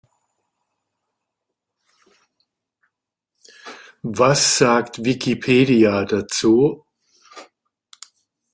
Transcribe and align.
Was 4.01 4.57
sagt 4.57 5.03
Wikipedia 5.05 6.05
dazu? 6.05 6.85